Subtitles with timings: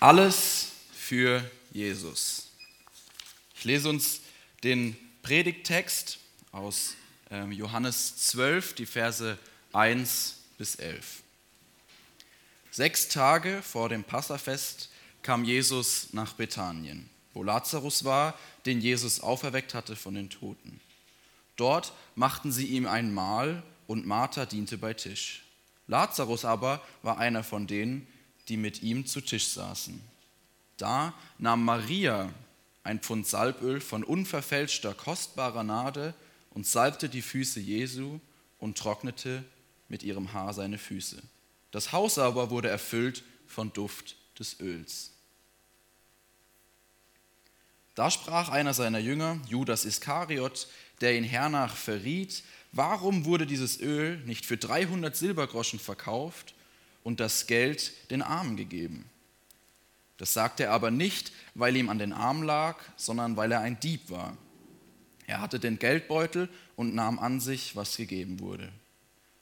[0.00, 1.42] Alles für
[1.72, 2.50] Jesus.
[3.56, 4.20] Ich lese uns
[4.62, 6.20] den Predigttext
[6.52, 6.94] aus
[7.32, 9.36] ähm, Johannes 12, die Verse
[9.72, 11.22] 1 bis 11.
[12.70, 14.88] Sechs Tage vor dem Passafest
[15.22, 20.80] kam Jesus nach Bethanien, wo Lazarus war, den Jesus auferweckt hatte von den Toten.
[21.56, 25.42] Dort machten sie ihm ein Mahl und Martha diente bei Tisch.
[25.88, 28.06] Lazarus aber war einer von denen,
[28.48, 30.00] die mit ihm zu Tisch saßen.
[30.76, 32.32] Da nahm Maria
[32.82, 36.14] ein Pfund Salböl von unverfälschter, kostbarer Nade
[36.50, 38.20] und salbte die Füße Jesu
[38.58, 39.44] und trocknete
[39.88, 41.22] mit ihrem Haar seine Füße.
[41.70, 45.12] Das Haus aber wurde erfüllt von Duft des Öls.
[47.94, 50.68] Da sprach einer seiner Jünger, Judas Iskariot,
[51.00, 56.54] der ihn hernach verriet, warum wurde dieses Öl nicht für 300 Silbergroschen verkauft
[57.08, 59.08] und das Geld den Armen gegeben?
[60.18, 63.80] Das sagte er aber nicht, weil ihm an den Arm lag, sondern weil er ein
[63.80, 64.36] Dieb war.
[65.26, 68.70] Er hatte den Geldbeutel und nahm an sich, was gegeben wurde.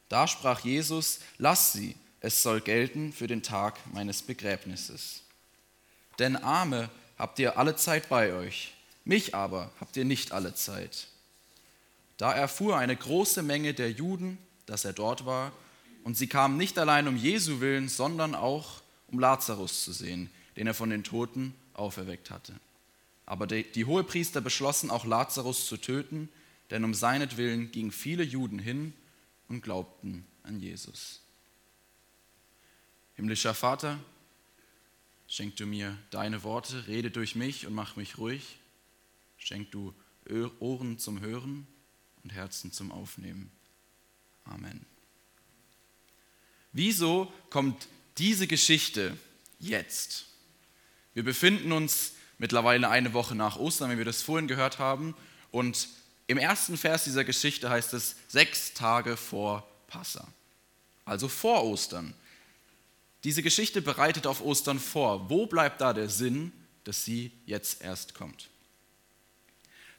[0.08, 5.22] Da sprach Jesus, lass sie, es soll gelten für den Tag meines Begräbnisses.
[6.20, 11.08] Denn Arme habt ihr alle Zeit bei euch, mich aber habt ihr nicht alle Zeit.
[12.16, 15.50] Da erfuhr eine große Menge der Juden, dass er dort war,
[16.06, 20.68] und sie kamen nicht allein um Jesu willen, sondern auch um Lazarus zu sehen, den
[20.68, 22.54] er von den Toten auferweckt hatte.
[23.26, 26.28] Aber die, Hohepriester beschlossen auch Lazarus zu töten,
[26.70, 28.92] denn um seinetwillen gingen viele Juden hin
[29.48, 31.22] und glaubten an Jesus.
[33.16, 33.98] Himmlischer Vater,
[35.26, 38.60] schenk du mir deine Worte, rede durch mich und mach mich ruhig.
[39.38, 39.92] Schenk du
[40.60, 41.66] Ohren zum Hören
[42.22, 43.50] und Herzen zum Aufnehmen.
[44.44, 44.86] Amen.
[46.76, 47.88] Wieso kommt
[48.18, 49.16] diese Geschichte
[49.58, 50.26] jetzt?
[51.14, 55.16] Wir befinden uns mittlerweile eine Woche nach Ostern, wie wir das vorhin gehört haben.
[55.50, 55.88] Und
[56.26, 60.28] im ersten Vers dieser Geschichte heißt es sechs Tage vor Passa,
[61.06, 62.12] also vor Ostern.
[63.24, 65.30] Diese Geschichte bereitet auf Ostern vor.
[65.30, 66.52] Wo bleibt da der Sinn,
[66.84, 68.50] dass sie jetzt erst kommt?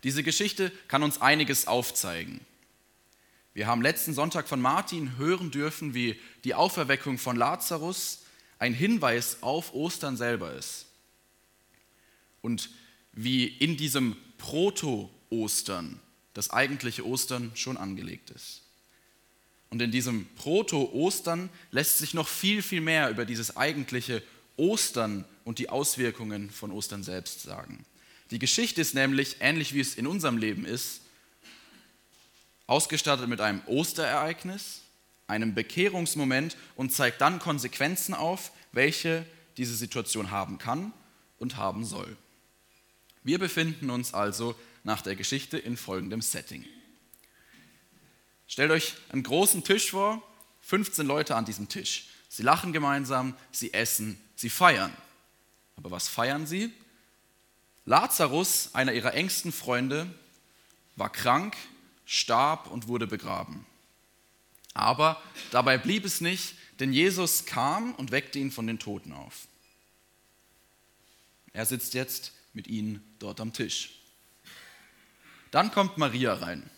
[0.03, 2.40] Diese Geschichte kann uns einiges aufzeigen.
[3.57, 8.19] Wir haben letzten Sonntag von Martin hören dürfen, wie die Auferweckung von Lazarus
[8.59, 10.85] ein Hinweis auf Ostern selber ist.
[12.41, 12.69] Und
[13.13, 16.00] wie in diesem Proto-Ostern
[16.35, 18.62] das eigentliche Ostern schon angelegt ist.
[19.72, 24.22] Und in diesem Proto-Ostern lässt sich noch viel, viel mehr über dieses eigentliche
[24.56, 27.88] Ostern und die Auswirkungen von Ostern selbst sagen.
[28.29, 31.01] Die Geschichte ist nämlich, ähnlich wie es in unserem Leben ist,
[32.67, 34.81] ausgestattet mit einem Osterereignis,
[35.25, 39.25] einem Bekehrungsmoment und zeigt dann Konsequenzen auf, welche
[39.57, 40.94] diese Situation haben kann
[41.39, 42.16] und haben soll.
[43.23, 46.66] Wir befinden uns also nach der Geschichte in folgendem Setting.
[48.47, 50.22] Stellt euch einen großen Tisch vor,
[50.61, 52.07] 15 Leute an diesem Tisch.
[52.29, 54.95] Sie lachen gemeinsam, sie essen, sie feiern.
[55.75, 56.73] Aber was feiern sie?
[57.85, 60.07] Lazarus, einer ihrer engsten Freunde,
[60.95, 61.55] war krank,
[62.07, 63.66] starb und wurde begraben.
[64.73, 69.47] Aber dabei blieb es nicht, denn Jesus kam und weckte ihn von den Toten auf.
[71.53, 74.00] Er sitzt jetzt mit ihnen dort am Tisch.
[75.51, 76.69] Dann kommt Maria rein.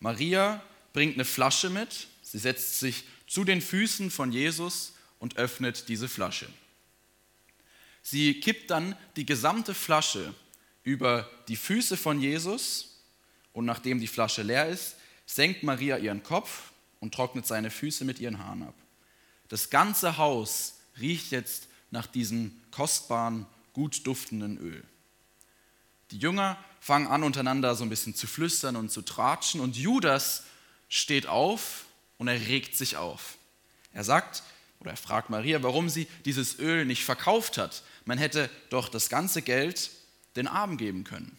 [0.00, 0.62] Maria
[0.92, 6.08] bringt eine Flasche mit, sie setzt sich zu den Füßen von Jesus und öffnet diese
[6.08, 6.48] Flasche.
[8.02, 10.34] Sie kippt dann die gesamte Flasche
[10.82, 12.97] über die Füße von Jesus
[13.52, 18.18] und nachdem die Flasche leer ist, senkt Maria ihren Kopf und trocknet seine Füße mit
[18.18, 18.74] ihren Haaren ab.
[19.48, 24.84] Das ganze Haus riecht jetzt nach diesem kostbaren, gut duftenden Öl.
[26.10, 30.44] Die Jünger fangen an, untereinander so ein bisschen zu flüstern und zu tratschen und Judas
[30.88, 31.84] steht auf
[32.16, 33.36] und er regt sich auf.
[33.92, 34.42] Er sagt
[34.80, 37.82] oder er fragt Maria, warum sie dieses Öl nicht verkauft hat.
[38.04, 39.90] Man hätte doch das ganze Geld
[40.36, 41.37] den Armen geben können.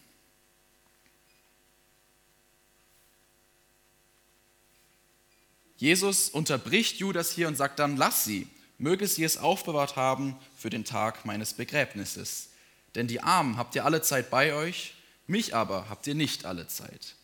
[5.79, 8.47] Jesus unterbricht Judas hier und sagt dann, lass sie,
[8.77, 12.49] möge sie es aufbewahrt haben für den Tag meines Begräbnisses.
[12.95, 14.93] Denn die Armen habt ihr alle Zeit bei euch,
[15.25, 17.15] mich aber habt ihr nicht alle Zeit.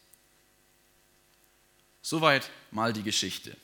[2.01, 3.57] Soweit mal die Geschichte.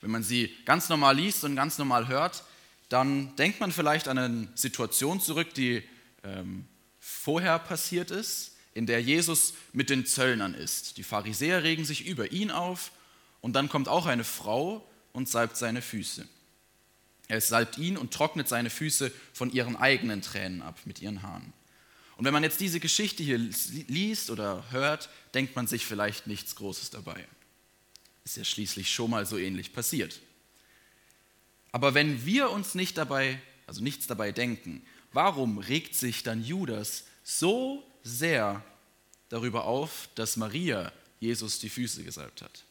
[0.00, 2.44] Wenn man sie ganz normal liest und ganz normal hört,
[2.88, 5.82] dann denkt man vielleicht an eine Situation zurück, die
[6.22, 6.68] ähm,
[7.00, 10.98] vorher passiert ist, in der Jesus mit den Zöllnern ist.
[10.98, 12.92] Die Pharisäer regen sich über ihn auf
[13.48, 16.28] und dann kommt auch eine Frau und salbt seine Füße.
[17.28, 21.54] Er salbt ihn und trocknet seine Füße von ihren eigenen Tränen ab mit ihren Haaren.
[22.18, 26.56] Und wenn man jetzt diese Geschichte hier liest oder hört, denkt man sich vielleicht nichts
[26.56, 27.26] Großes dabei.
[28.22, 30.20] Ist ja schließlich schon mal so ähnlich passiert.
[31.72, 34.84] Aber wenn wir uns nicht dabei, also nichts dabei denken,
[35.14, 38.62] warum regt sich dann Judas so sehr
[39.30, 42.67] darüber auf, dass Maria Jesus die Füße gesalbt hat?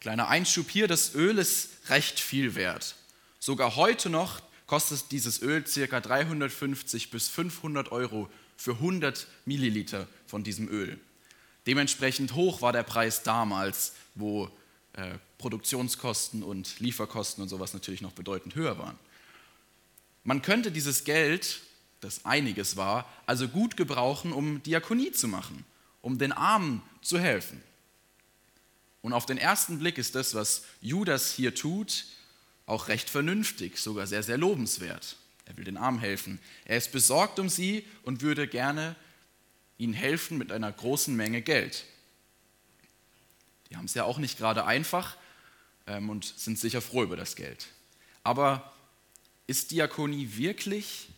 [0.00, 2.96] Kleiner Einschub hier, das Öl ist recht viel wert.
[3.38, 6.00] Sogar heute noch kostet dieses Öl ca.
[6.00, 10.98] 350 bis 500 Euro für 100 Milliliter von diesem Öl.
[11.66, 14.50] Dementsprechend hoch war der Preis damals, wo
[14.94, 18.98] äh, Produktionskosten und Lieferkosten und sowas natürlich noch bedeutend höher waren.
[20.24, 21.60] Man könnte dieses Geld,
[22.00, 25.64] das einiges war, also gut gebrauchen, um Diakonie zu machen,
[26.00, 27.62] um den Armen zu helfen.
[29.02, 32.06] Und auf den ersten Blick ist das, was Judas hier tut,
[32.66, 35.16] auch recht vernünftig, sogar sehr, sehr lobenswert.
[35.46, 36.38] Er will den Armen helfen.
[36.64, 38.94] Er ist besorgt um sie und würde gerne
[39.78, 41.84] ihnen helfen mit einer großen Menge Geld.
[43.70, 45.16] Die haben es ja auch nicht gerade einfach
[45.86, 47.68] ähm, und sind sicher froh über das Geld.
[48.22, 48.72] Aber
[49.46, 51.08] ist Diakonie wirklich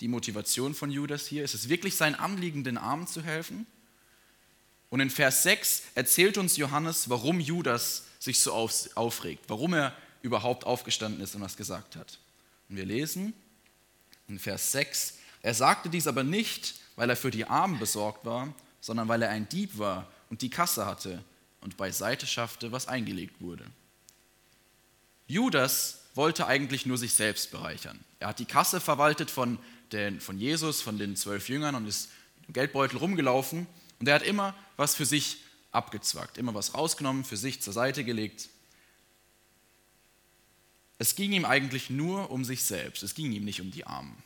[0.00, 1.44] die Motivation von Judas hier?
[1.44, 3.66] Ist es wirklich sein Anliegen, den Armen zu helfen?
[4.90, 10.64] Und in Vers 6 erzählt uns Johannes, warum Judas sich so aufregt, warum er überhaupt
[10.64, 12.18] aufgestanden ist und was gesagt hat.
[12.68, 13.34] Und wir lesen
[14.28, 18.52] in Vers 6, er sagte dies aber nicht, weil er für die Armen besorgt war,
[18.80, 21.22] sondern weil er ein Dieb war und die Kasse hatte
[21.60, 23.64] und beiseite schaffte, was eingelegt wurde.
[25.28, 27.98] Judas wollte eigentlich nur sich selbst bereichern.
[28.20, 29.58] Er hat die Kasse verwaltet von,
[29.92, 32.10] den, von Jesus, von den zwölf Jüngern und ist
[32.46, 33.66] im Geldbeutel rumgelaufen
[33.98, 35.38] und er hat immer was für sich
[35.72, 38.48] abgezwackt, immer was rausgenommen, für sich zur Seite gelegt.
[40.98, 44.16] Es ging ihm eigentlich nur um sich selbst, es ging ihm nicht um die Armen.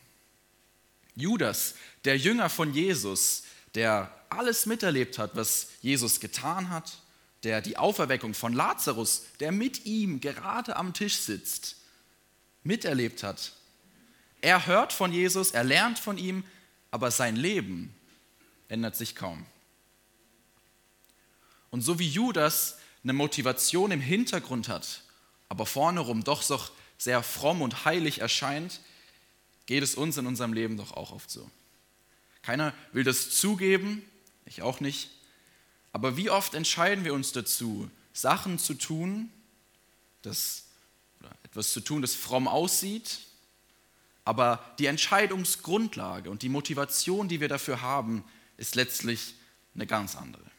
[1.17, 1.75] Judas,
[2.05, 3.43] der Jünger von Jesus,
[3.75, 6.99] der alles miterlebt hat, was Jesus getan hat,
[7.43, 11.77] der die Auferweckung von Lazarus, der mit ihm gerade am Tisch sitzt,
[12.63, 13.53] miterlebt hat.
[14.41, 16.45] Er hört von Jesus, er lernt von ihm,
[16.91, 17.95] aber sein Leben
[18.69, 19.45] ändert sich kaum.
[21.71, 25.03] Und so wie Judas eine Motivation im Hintergrund hat,
[25.49, 26.61] aber vorne rum doch so
[26.99, 28.81] sehr fromm und heilig erscheint,
[29.67, 31.51] geht es uns in unserem Leben doch auch oft so.
[32.43, 34.03] Keiner will das zugeben,
[34.45, 35.11] ich auch nicht.
[35.93, 39.31] Aber wie oft entscheiden wir uns dazu, Sachen zu tun,
[40.23, 40.65] das,
[41.21, 43.21] oder etwas zu tun, das fromm aussieht,
[44.25, 48.25] aber die Entscheidungsgrundlage und die Motivation, die wir dafür haben,
[48.57, 49.35] ist letztlich
[49.75, 50.50] eine ganz andere.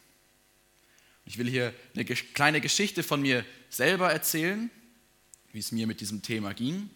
[1.32, 4.70] Ich will hier eine kleine Geschichte von mir selber erzählen,
[5.54, 6.90] wie es mir mit diesem Thema ging.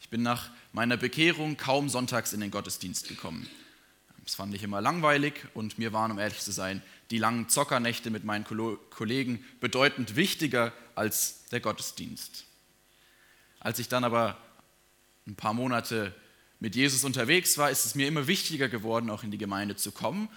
[0.00, 3.46] Ich bin nach meiner Bekehrung kaum sonntags in den Gottesdienst gekommen.
[4.24, 6.80] Das fand ich immer langweilig und mir waren, um ehrlich zu sein,
[7.10, 8.46] die langen Zockernächte mit meinen
[8.88, 12.46] Kollegen bedeutend wichtiger als der Gottesdienst.
[13.60, 14.38] Als ich dann aber
[15.26, 16.14] ein paar Monate
[16.58, 19.92] mit Jesus unterwegs war, ist es mir immer wichtiger geworden, auch in die Gemeinde zu
[19.92, 20.30] kommen.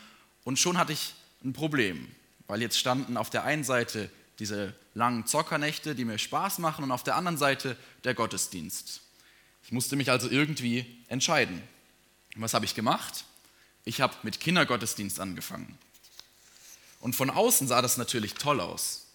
[0.43, 1.13] Und schon hatte ich
[1.45, 2.09] ein Problem
[2.51, 6.91] weil jetzt standen auf der einen Seite diese langen Zockernächte, die mir Spaß machen, und
[6.91, 8.99] auf der anderen Seite der Gottesdienst.
[9.63, 11.63] Ich musste mich also irgendwie entscheiden.
[12.35, 13.23] Und was habe ich gemacht?
[13.85, 15.77] Ich habe mit Kindergottesdienst angefangen.
[16.99, 19.07] Und von außen sah das natürlich toll aus.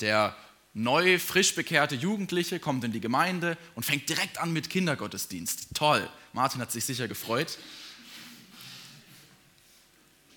[0.00, 0.36] Der
[0.74, 5.68] neu, frisch bekehrte Jugendliche kommt in die Gemeinde und fängt direkt an mit Kindergottesdienst.
[5.72, 6.10] Toll.
[6.32, 7.58] Martin hat sich sicher gefreut.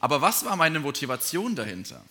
[0.03, 2.03] Aber was war meine Motivation dahinter?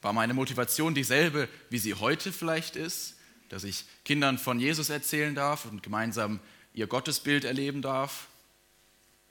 [0.00, 3.14] War meine Motivation dieselbe, wie sie heute vielleicht ist,
[3.48, 6.40] dass ich Kindern von Jesus erzählen darf und gemeinsam
[6.74, 8.26] ihr Gottesbild erleben darf?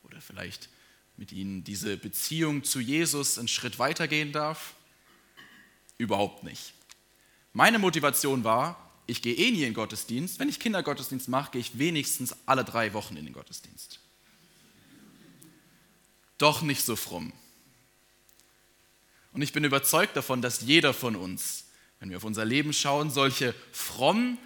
[0.03, 0.69] Oder vielleicht
[1.17, 4.73] mit ihnen diese Beziehung zu Jesus einen Schritt weitergehen darf?
[5.97, 6.73] Überhaupt nicht.
[7.51, 10.39] Meine Motivation war, ich gehe eh nie in den Gottesdienst.
[10.39, 13.99] Wenn ich Kindergottesdienst mache, gehe ich wenigstens alle drei Wochen in den Gottesdienst.
[16.37, 17.33] Doch nicht so fromm.
[19.33, 21.65] Und ich bin überzeugt davon, dass jeder von uns,
[21.99, 24.37] wenn wir auf unser Leben schauen, solche frommen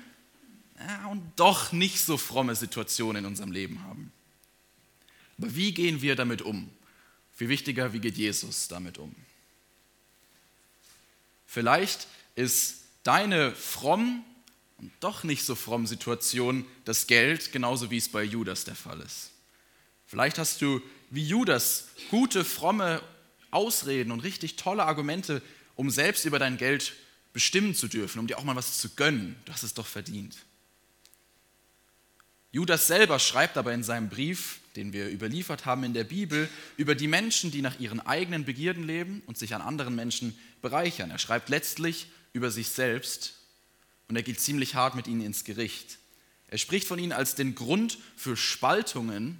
[0.78, 4.12] ja, und doch nicht so fromme Situationen in unserem Leben haben.
[5.38, 6.70] Aber wie gehen wir damit um?
[7.34, 9.16] Viel wichtiger, wie geht Jesus damit um?
[11.46, 14.24] Vielleicht ist deine fromm
[14.78, 19.00] und doch nicht so fromm Situation das Geld, genauso wie es bei Judas der Fall
[19.02, 19.32] ist.
[20.06, 23.02] Vielleicht hast du wie Judas gute, fromme
[23.56, 25.42] Ausreden und richtig tolle Argumente,
[25.76, 26.94] um selbst über dein Geld
[27.34, 29.36] bestimmen zu dürfen, um dir auch mal was zu gönnen.
[29.46, 30.38] Du hast es doch verdient.
[32.52, 36.96] Judas selber schreibt aber in seinem Brief, den wir überliefert haben in der Bibel, über
[36.96, 41.12] die Menschen, die nach ihren eigenen Begierden leben und sich an anderen Menschen bereichern.
[41.12, 43.34] Er schreibt letztlich über sich selbst
[44.08, 45.98] und er geht ziemlich hart mit ihnen ins Gericht.
[46.48, 49.38] Er spricht von ihnen als den Grund für Spaltungen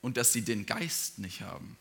[0.00, 1.76] und dass sie den Geist nicht haben.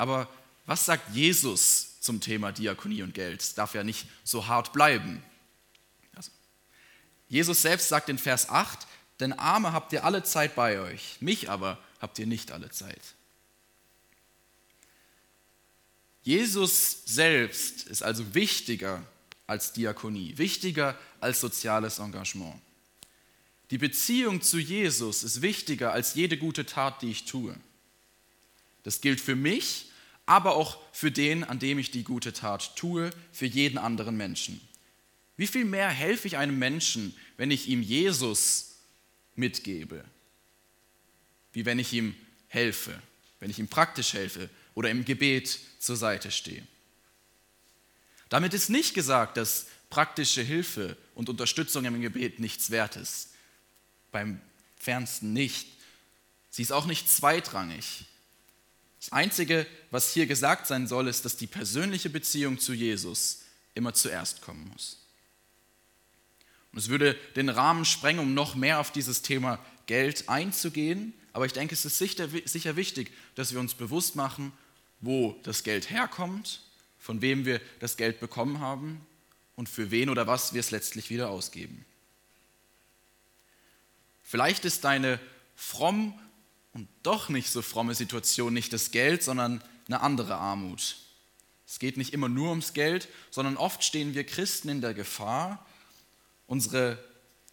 [0.00, 0.30] Aber
[0.64, 3.42] was sagt Jesus zum Thema Diakonie und Geld?
[3.42, 5.22] Es darf ja nicht so hart bleiben.
[6.16, 6.30] Also,
[7.28, 8.86] Jesus selbst sagt in Vers 8,
[9.20, 13.02] denn Arme habt ihr alle Zeit bei euch, mich aber habt ihr nicht alle Zeit.
[16.22, 19.04] Jesus selbst ist also wichtiger
[19.46, 22.58] als Diakonie, wichtiger als soziales Engagement.
[23.70, 27.54] Die Beziehung zu Jesus ist wichtiger als jede gute Tat, die ich tue.
[28.82, 29.89] Das gilt für mich,
[30.30, 34.60] aber auch für den, an dem ich die gute Tat tue, für jeden anderen Menschen.
[35.36, 38.76] Wie viel mehr helfe ich einem Menschen, wenn ich ihm Jesus
[39.34, 40.04] mitgebe,
[41.52, 42.14] wie wenn ich ihm
[42.46, 43.02] helfe,
[43.40, 46.64] wenn ich ihm praktisch helfe oder im Gebet zur Seite stehe.
[48.28, 53.30] Damit ist nicht gesagt, dass praktische Hilfe und Unterstützung im Gebet nichts wert ist.
[54.12, 54.40] Beim
[54.76, 55.66] fernsten nicht.
[56.50, 58.04] Sie ist auch nicht zweitrangig.
[59.00, 63.42] Das Einzige, was hier gesagt sein soll, ist, dass die persönliche Beziehung zu Jesus
[63.74, 64.98] immer zuerst kommen muss.
[66.72, 71.14] Und es würde den Rahmen sprengen, um noch mehr auf dieses Thema Geld einzugehen.
[71.32, 74.52] Aber ich denke, es ist sicher, wichtig, dass wir uns bewusst machen,
[75.00, 76.60] wo das Geld herkommt
[77.00, 79.04] von wem wir das Geld bekommen haben
[79.56, 81.84] und für wen oder was wir es letztlich wieder ausgeben.
[84.22, 85.18] Vielleicht ist deine
[85.56, 86.16] fromm
[86.72, 90.96] und doch nicht so fromme Situation nicht das Geld, sondern eine andere Armut.
[91.66, 95.64] Es geht nicht immer nur ums Geld, sondern oft stehen wir Christen in der Gefahr,
[96.46, 96.98] unsere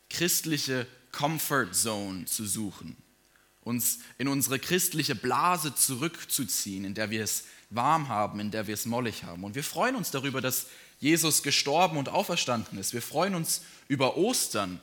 [0.10, 2.98] christliche Comfort Zone zu suchen,
[3.62, 8.74] uns in unsere christliche Blase zurückzuziehen, in der wir es warm haben, in der wir
[8.74, 9.44] es mollig haben.
[9.44, 10.68] Und wir freuen uns darüber, dass
[11.00, 12.94] Jesus gestorben und auferstanden ist.
[12.94, 14.82] Wir freuen uns über Ostern,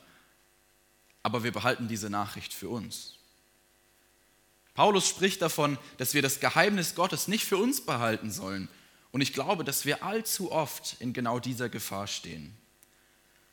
[1.23, 3.14] aber wir behalten diese Nachricht für uns.
[4.75, 8.67] Paulus spricht davon, dass wir das Geheimnis Gottes nicht für uns behalten sollen.
[9.11, 12.53] Und ich glaube, dass wir allzu oft in genau dieser Gefahr stehen.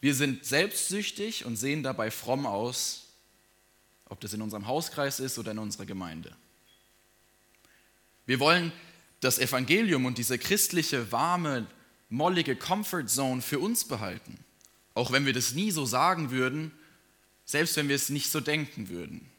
[0.01, 3.07] Wir sind selbstsüchtig und sehen dabei fromm aus,
[4.09, 6.37] ob das in unserem Hauskreis ist oder in unserer Gemeinde.
[8.27, 8.73] Wir wollen
[9.21, 11.69] das Evangelium und diese christliche, warme,
[12.11, 14.37] mollige Comfort Zone für uns behalten.
[14.95, 16.73] Auch wenn wir das nie so sagen würden,
[17.45, 19.32] selbst wenn wir es nicht so denken würden.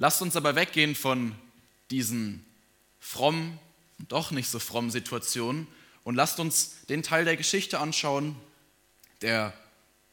[0.00, 1.34] Lasst uns aber weggehen von
[1.90, 2.42] diesen
[3.00, 3.58] frommen
[3.98, 5.66] und doch nicht so frommen Situationen
[6.04, 8.34] und lasst uns den Teil der Geschichte anschauen,
[9.20, 9.52] der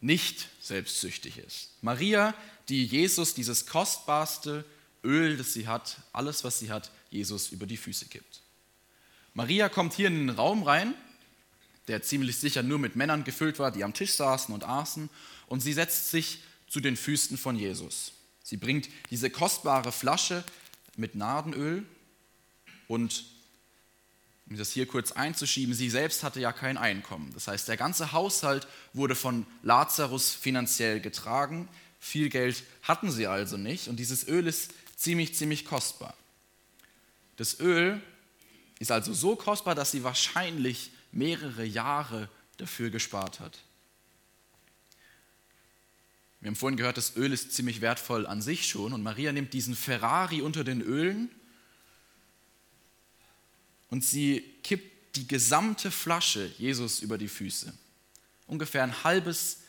[0.01, 1.70] nicht selbstsüchtig ist.
[1.82, 2.34] Maria
[2.67, 4.65] die Jesus dieses kostbarste
[5.06, 8.41] Öl, das sie hat, alles, was sie hat, Jesus über die Füße kippt.
[9.34, 10.96] Maria kommt hier in den Raum rein,
[11.88, 15.10] der ziemlich sicher nur mit Männern gefüllt war, die am Tisch saßen und aßen,
[15.48, 18.12] und sie setzt sich zu den Füßen von Jesus.
[18.48, 20.42] Sie bringt diese kostbare Flasche
[20.96, 21.86] mit Nardenöl
[22.88, 23.25] und
[24.50, 27.30] um das hier kurz einzuschieben, sie selbst hatte ja kein Einkommen.
[27.34, 31.68] Das heißt, der ganze Haushalt wurde von Lazarus finanziell getragen.
[32.00, 36.13] Viel Geld hatten sie also nicht und dieses Öl ist ziemlich, ziemlich kostbar.
[37.36, 38.01] Das Öl
[38.80, 43.60] ist also so kostbar, dass sie wahrscheinlich mehrere Jahre dafür gespart hat.
[46.39, 49.53] Wir haben vorhin gehört, das Öl ist ziemlich wertvoll an sich schon und Maria nimmt
[49.53, 51.29] diesen Ferrari unter den Ölen
[53.89, 57.74] und sie kippt die gesamte Flasche Jesus über die Füße.
[58.46, 59.62] Ungefähr ein halbes,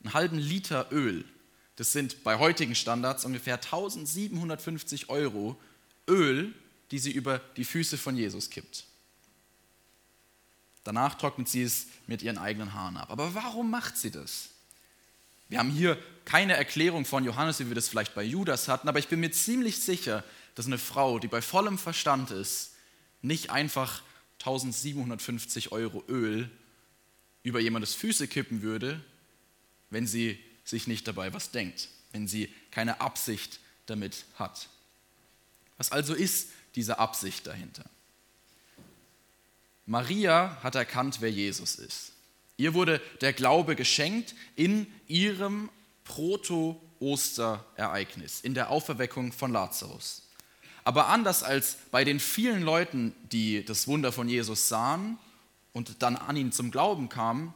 [0.00, 1.24] einen halben Liter Öl
[1.76, 5.58] das sind bei heutigen Standards ungefähr 1750 Euro
[6.08, 6.54] Öl,
[6.90, 8.84] die sie über die Füße von Jesus kippt.
[10.84, 13.10] Danach trocknet sie es mit ihren eigenen Haaren ab.
[13.10, 14.50] Aber warum macht sie das?
[15.48, 18.98] Wir haben hier keine Erklärung von Johannes, wie wir das vielleicht bei Judas hatten, aber
[18.98, 22.72] ich bin mir ziemlich sicher, dass eine Frau, die bei vollem Verstand ist,
[23.22, 24.02] nicht einfach
[24.40, 26.50] 1750 Euro Öl
[27.42, 29.00] über jemandes Füße kippen würde,
[29.90, 34.68] wenn sie sich nicht dabei was denkt, wenn sie keine Absicht damit hat.
[35.76, 37.84] Was also ist diese Absicht dahinter?
[39.86, 42.12] Maria hat erkannt, wer Jesus ist.
[42.62, 45.68] Ihr wurde der Glaube geschenkt in ihrem
[46.04, 50.28] Proto-Osterereignis, in der Auferweckung von Lazarus.
[50.84, 55.18] Aber anders als bei den vielen Leuten, die das Wunder von Jesus sahen
[55.72, 57.52] und dann an ihn zum Glauben kamen,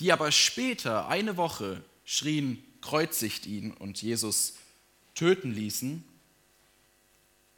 [0.00, 4.54] die aber später, eine Woche, schrien, kreuzigt ihn und Jesus
[5.14, 6.02] töten ließen,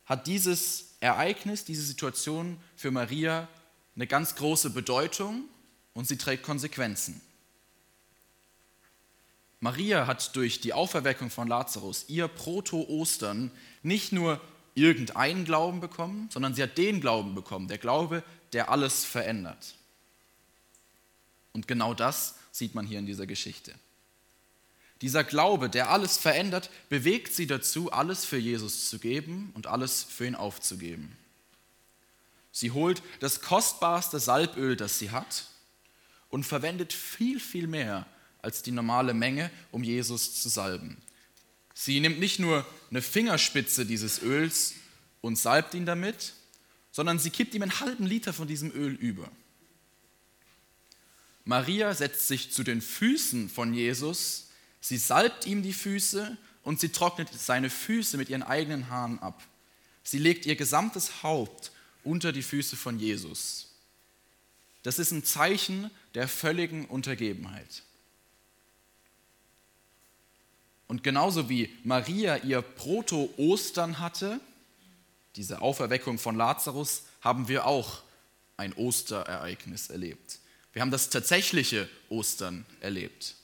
[0.04, 3.48] hat dieses Ereignis, diese Situation für Maria
[3.96, 5.48] eine ganz große Bedeutung
[5.94, 7.20] und sie trägt Konsequenzen.
[9.60, 13.50] Maria hat durch die Auferweckung von Lazarus ihr Proto-Ostern
[13.82, 14.40] nicht nur
[14.74, 19.74] irgendeinen Glauben bekommen, sondern sie hat den Glauben bekommen, der Glaube, der alles verändert.
[21.52, 23.74] Und genau das sieht man hier in dieser Geschichte.
[25.02, 30.02] Dieser Glaube, der alles verändert, bewegt sie dazu, alles für Jesus zu geben und alles
[30.02, 31.16] für ihn aufzugeben.
[32.52, 35.46] Sie holt das kostbarste Salböl, das sie hat,
[36.30, 38.06] und verwendet viel, viel mehr
[38.40, 40.96] als die normale Menge, um Jesus zu salben.
[41.74, 44.74] Sie nimmt nicht nur eine Fingerspitze dieses Öls
[45.20, 46.34] und salbt ihn damit,
[46.92, 49.30] sondern sie kippt ihm einen halben Liter von diesem Öl über.
[51.44, 54.48] Maria setzt sich zu den Füßen von Jesus,
[54.80, 59.42] sie salbt ihm die Füße und sie trocknet seine Füße mit ihren eigenen Haaren ab.
[60.02, 61.72] Sie legt ihr gesamtes Haupt
[62.04, 63.69] unter die Füße von Jesus.
[64.82, 67.82] Das ist ein Zeichen der völligen Untergebenheit.
[70.88, 74.40] Und genauso wie Maria ihr Proto-Ostern hatte,
[75.36, 78.02] diese Auferweckung von Lazarus, haben wir auch
[78.56, 80.40] ein Osterereignis erlebt.
[80.72, 83.36] Wir haben das tatsächliche Ostern erlebt.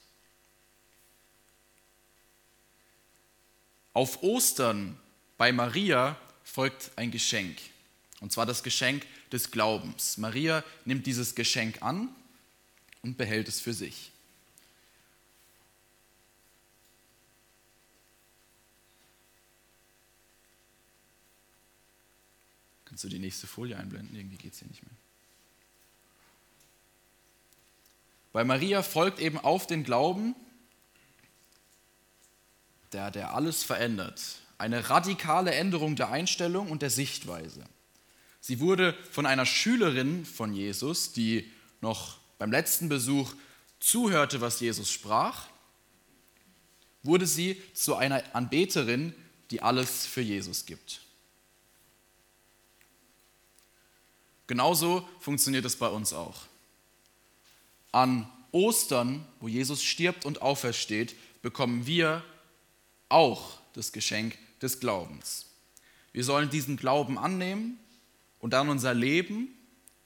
[3.93, 4.99] Auf Ostern
[5.38, 7.59] bei Maria folgt ein Geschenk.
[8.21, 10.18] Und zwar das Geschenk des Glaubens.
[10.18, 12.09] Maria nimmt dieses Geschenk an
[13.02, 14.12] und behält es für sich.
[22.85, 24.16] Kannst du die nächste Folie einblenden?
[24.16, 24.97] Irgendwie geht es hier nicht mehr.
[28.33, 30.35] Bei Maria folgt eben auf den Glauben,
[32.93, 34.41] der, der alles verändert.
[34.58, 37.65] Eine radikale Änderung der Einstellung und der Sichtweise.
[38.47, 43.35] Sie wurde von einer Schülerin von Jesus, die noch beim letzten Besuch
[43.80, 45.49] zuhörte, was Jesus sprach,
[47.02, 49.13] wurde sie zu einer Anbeterin,
[49.50, 51.00] die alles für Jesus gibt.
[54.47, 56.43] Genauso funktioniert es bei uns auch.
[57.91, 62.25] An Ostern, wo Jesus stirbt und aufersteht, bekommen wir
[63.09, 65.47] auch das Geschenk des Glaubens.
[66.13, 67.80] Wir sollen diesen Glauben annehmen
[68.47, 69.49] und dann unser Leben,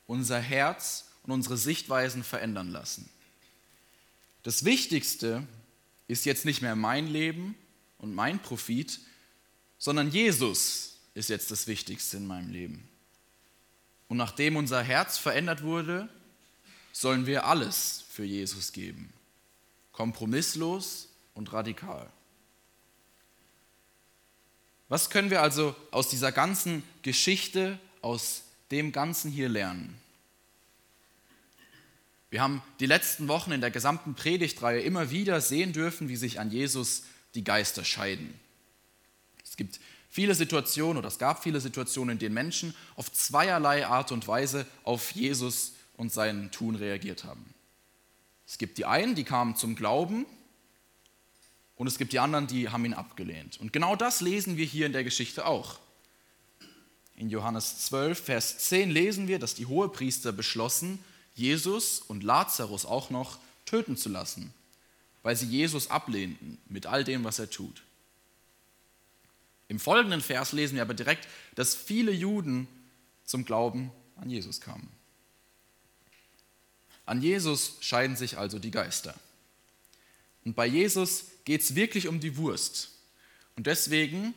[0.07, 3.07] unser Herz und unsere Sichtweisen verändern lassen.
[4.45, 5.47] Das Wichtigste
[6.09, 7.55] ist jetzt nicht mehr mein Leben
[7.99, 8.99] und mein Profit,
[9.77, 12.89] sondern Jesus ist jetzt das Wichtigste in meinem Leben.
[14.09, 16.09] Und nachdem unser Herz verändert wurde,
[16.93, 19.13] sollen wir alles für Jesus geben.
[19.93, 22.11] Kompromisslos und radikal.
[24.89, 30.01] Was können wir also aus dieser ganzen Geschichte aus dem Ganzen hier lernen?
[32.31, 36.39] Wir haben die letzten Wochen in der gesamten Predigtreihe immer wieder sehen dürfen, wie sich
[36.39, 37.03] an Jesus
[37.35, 38.39] die Geister scheiden.
[39.45, 44.13] Es gibt viele Situationen oder es gab viele Situationen, in denen Menschen auf zweierlei Art
[44.13, 47.45] und Weise auf Jesus und sein Tun reagiert haben.
[48.47, 50.25] Es gibt die einen, die kamen zum Glauben
[51.77, 53.59] und es gibt die anderen, die haben ihn abgelehnt.
[53.61, 55.81] Und genau das lesen wir hier in der Geschichte auch.
[57.21, 61.05] In Johannes 12, Vers 10 lesen wir, dass die Hohepriester beschlossen,
[61.35, 64.55] Jesus und Lazarus auch noch töten zu lassen,
[65.23, 67.83] weil sie Jesus ablehnten mit all dem, was er tut.
[69.69, 72.67] Im folgenden Vers lesen wir aber direkt, dass viele Juden
[73.27, 74.89] zum Glauben an Jesus kamen.
[77.05, 79.15] An Jesus scheiden sich also die Geister.
[80.47, 82.93] Und bei Jesus geht es wirklich um die Wurst.
[83.57, 84.33] Und deswegen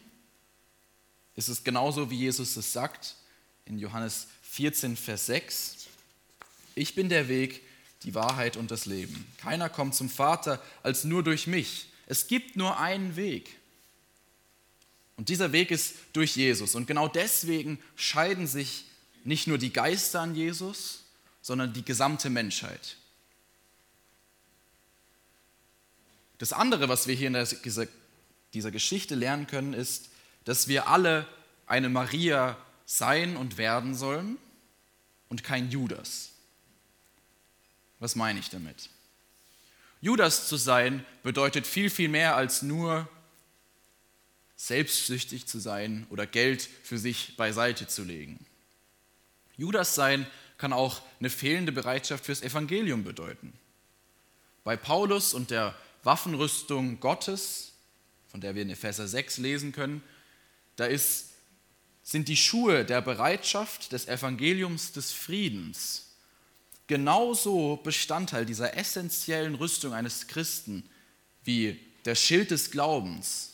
[1.36, 3.16] ist es genauso, wie Jesus es sagt
[3.66, 5.88] in Johannes 14, Vers 6.
[6.76, 7.62] Ich bin der Weg,
[8.04, 9.26] die Wahrheit und das Leben.
[9.38, 11.88] Keiner kommt zum Vater als nur durch mich.
[12.06, 13.58] Es gibt nur einen Weg.
[15.16, 16.76] Und dieser Weg ist durch Jesus.
[16.76, 18.86] Und genau deswegen scheiden sich
[19.24, 21.04] nicht nur die Geister an Jesus,
[21.42, 22.98] sondern die gesamte Menschheit.
[26.40, 27.48] Das andere, was wir hier in
[28.54, 30.10] dieser Geschichte lernen können, ist,
[30.46, 31.28] dass wir alle
[31.66, 34.38] eine Maria sein und werden sollen
[35.30, 36.32] und kein Judas.
[38.00, 38.90] Was meine ich damit?
[40.02, 43.08] Judas zu sein bedeutet viel, viel mehr als nur
[44.58, 48.46] selbstsüchtig zu sein oder Geld für sich beiseite zu legen.
[49.58, 50.28] Judas sein
[50.58, 53.54] kann auch eine fehlende Bereitschaft fürs Evangelium bedeuten.
[54.64, 57.74] Bei Paulus und der Waffenrüstung Gottes,
[58.30, 60.04] von der wir in Epheser 6 lesen können,
[60.76, 61.32] da ist,
[62.04, 66.04] sind die Schuhe der Bereitschaft des Evangeliums des Friedens
[66.88, 70.90] genauso Bestandteil dieser essentiellen Rüstung eines Christen
[71.44, 73.54] wie der Schild des Glaubens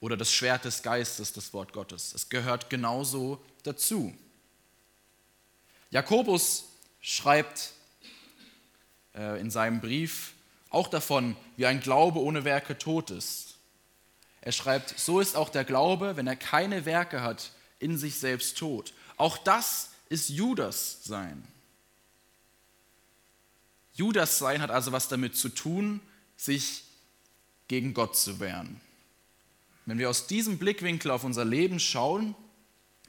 [0.00, 2.14] oder das Schwert des Geistes, das Wort Gottes.
[2.14, 4.14] Es gehört genauso dazu.
[5.90, 6.64] Jakobus
[7.00, 7.72] schreibt
[9.14, 10.32] äh, in seinem Brief
[10.70, 13.51] auch davon, wie ein Glaube ohne Werke tot ist.
[14.42, 18.58] Er schreibt, so ist auch der Glaube, wenn er keine Werke hat, in sich selbst
[18.58, 18.92] tot.
[19.16, 21.46] Auch das ist Judas sein.
[23.94, 26.00] Judas sein hat also was damit zu tun,
[26.36, 26.84] sich
[27.68, 28.80] gegen Gott zu wehren.
[29.86, 32.34] Wenn wir aus diesem Blickwinkel auf unser Leben schauen,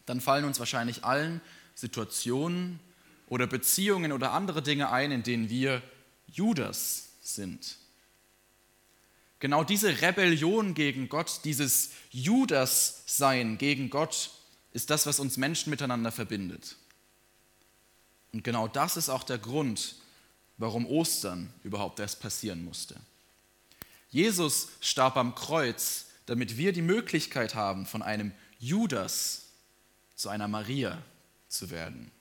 [0.06, 1.42] dann fallen uns wahrscheinlich allen
[1.76, 2.80] Situationen
[3.28, 5.82] oder Beziehungen oder andere Dinge ein, in denen wir
[6.28, 7.78] Judas sind.
[9.44, 14.32] Genau diese Rebellion gegen Gott, dieses Judas-Sein gegen Gott,
[14.72, 16.78] ist das, was uns Menschen miteinander verbindet.
[18.32, 19.96] Und genau das ist auch der Grund,
[20.58, 22.96] warum Ostern überhaupt erst passieren musste.
[24.12, 29.48] Jesus starb am Kreuz, damit wir die Möglichkeit haben, von einem Judas
[30.16, 31.02] zu einer Maria
[31.50, 32.12] zu werden.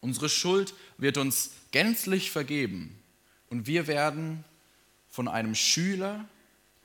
[0.00, 2.98] Unsere Schuld wird uns gänzlich vergeben
[3.50, 4.42] und wir werden
[5.10, 6.24] von einem Schüler,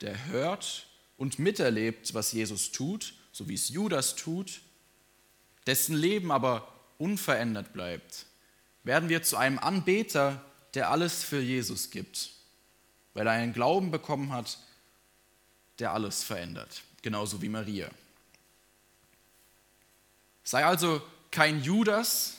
[0.01, 4.61] der hört und miterlebt, was Jesus tut, so wie es Judas tut,
[5.67, 8.25] dessen Leben aber unverändert bleibt,
[8.83, 12.31] werden wir zu einem Anbeter, der alles für Jesus gibt,
[13.13, 14.59] weil er einen Glauben bekommen hat,
[15.79, 17.89] der alles verändert, genauso wie Maria.
[20.43, 22.35] Sei also kein Judas,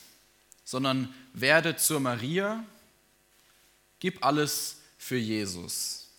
[0.63, 2.63] sondern werde zur Maria,
[3.99, 4.76] gib alles
[5.07, 6.09] für Jesus.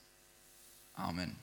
[0.94, 1.38] Amen.